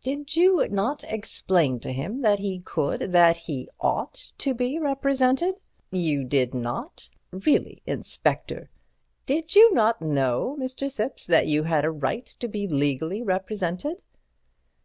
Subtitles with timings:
[0.00, 5.56] Did you not explain to him that he could—that he ought to be represented?
[5.90, 7.08] You did not?
[7.32, 8.70] Really, Inspector!
[9.26, 10.88] Did you not know, Mr.
[10.88, 13.96] Thipps, that you had a right to be legally represented?"